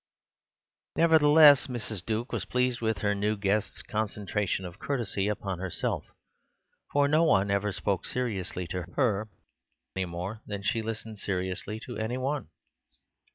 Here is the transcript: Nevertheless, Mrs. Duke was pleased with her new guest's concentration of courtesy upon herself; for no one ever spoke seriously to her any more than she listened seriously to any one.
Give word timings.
Nevertheless, 0.95 1.67
Mrs. 1.67 2.03
Duke 2.03 2.31
was 2.31 2.45
pleased 2.45 2.81
with 2.81 3.01
her 3.01 3.13
new 3.13 3.37
guest's 3.37 3.83
concentration 3.83 4.65
of 4.65 4.79
courtesy 4.79 5.27
upon 5.27 5.59
herself; 5.59 6.05
for 6.91 7.07
no 7.07 7.23
one 7.23 7.51
ever 7.51 7.71
spoke 7.71 8.07
seriously 8.07 8.65
to 8.69 8.85
her 8.95 9.29
any 9.95 10.05
more 10.05 10.41
than 10.47 10.63
she 10.63 10.81
listened 10.81 11.19
seriously 11.19 11.79
to 11.81 11.97
any 11.97 12.17
one. 12.17 12.49